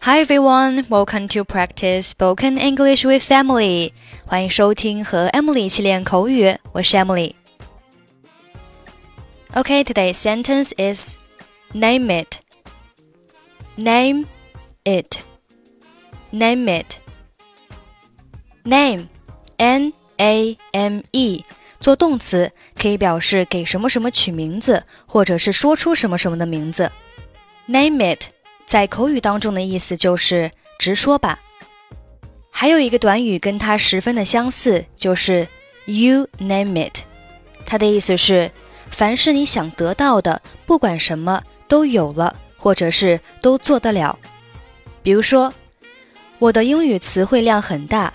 [0.00, 3.92] Hi everyone, welcome to practice spoken English with Emily.
[4.24, 11.16] 欢迎收听和 Emily 一起练口语，我是 Emily。Okay, today's sentence is
[11.72, 12.38] name it.
[13.76, 14.26] Name
[14.84, 15.18] it.
[16.30, 16.98] Name it.
[18.64, 19.08] Name,
[19.58, 21.44] N A M E，
[21.78, 26.90] 做动词可以表示给什么什么取名字，或者是说出什么什么的名字。
[27.66, 28.24] Name it
[28.71, 31.41] 在口语当中的意思就是直说吧。
[32.49, 35.45] 还有一个短语跟它十分的相似，就是
[35.87, 36.99] you name it，
[37.65, 38.49] 它的意思是
[38.89, 44.17] 凡是你想得到的，不管什么都有了，或者是都做得了。
[45.03, 45.53] 比如说，
[46.39, 48.13] 我的英语词汇量很大，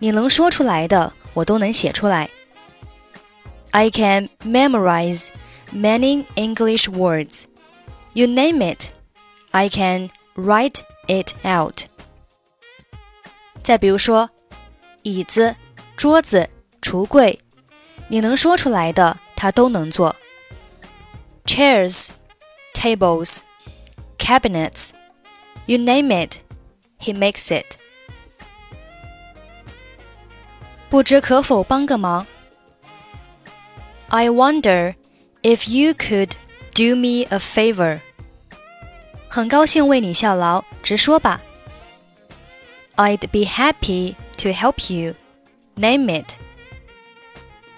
[0.00, 2.28] 你能说出来的，我都能写出来。
[3.70, 5.28] I can memorize
[5.74, 7.44] many English words.
[8.12, 8.93] You name it.
[9.53, 11.85] I can write it out.
[13.63, 14.29] 再比如说，
[15.03, 15.55] 椅子、
[15.97, 16.49] 桌子、
[16.81, 17.39] 橱柜，
[18.07, 20.15] 你能说出来的，他都能做。
[21.45, 22.09] Chairs,
[22.73, 23.39] tables,
[24.17, 24.91] cabinets,
[25.65, 26.37] you name it,
[26.99, 27.65] he makes it.
[30.89, 32.25] 不知可否帮个忙？
[34.07, 34.95] I wonder
[35.43, 36.31] if you could
[36.71, 37.99] do me a favor.
[39.33, 41.39] 很高兴为你效劳，直说吧。
[42.95, 45.15] I'd be happy to help you.
[45.75, 46.33] Name it.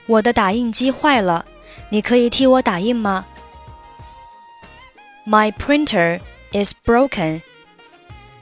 [0.08, 1.46] 我的打印机坏了，
[1.90, 3.26] 你可以替我打印吗？
[5.26, 6.20] My printer
[6.52, 7.42] is broken.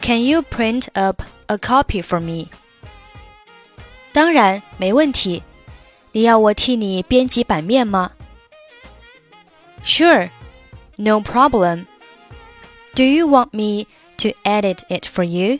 [0.02, 2.48] Can you print up a copy for me?
[4.14, 5.44] 当然，没问题。
[6.14, 8.12] 你要我替你编辑版面吗？
[9.84, 10.30] Sure,
[10.95, 11.86] no problem.
[12.95, 15.59] Do you want me to edit it for you?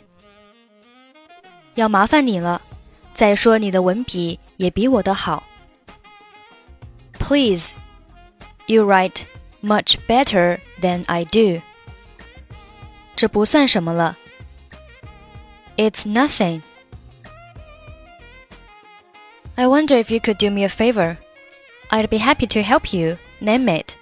[1.74, 2.60] 要麻烦你了。
[3.14, 5.44] 再说你的文笔也比我的好。
[7.18, 7.74] Please,
[8.66, 9.24] you write
[9.62, 11.60] much better than I do.
[13.16, 14.16] 这不算什么了。
[15.76, 16.62] It's nothing.
[19.56, 21.16] I wonder if you could do me a favor.
[21.90, 23.18] I'd be happy to help you.
[23.40, 23.96] Name it.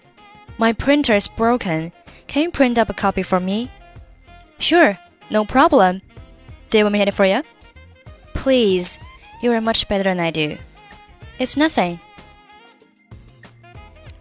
[0.56, 1.92] My printer is broken
[2.26, 3.70] can you print up a copy for me?
[4.58, 4.98] Sure,
[5.30, 6.00] no problem.
[6.70, 7.42] Do you want me to edit for you?
[8.34, 8.98] Please,
[9.42, 10.56] you are much better than I do.
[11.38, 12.00] It's nothing.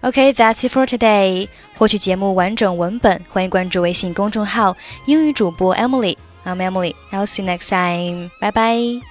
[0.04, 1.50] Okay, that's it for today.
[1.76, 4.76] 获取节目完整文本，欢迎关注微信公众号“
[5.06, 6.96] 英语主播 Emily”。I'm Emily.
[7.12, 8.30] I'll see you next time.
[8.40, 9.11] Bye bye.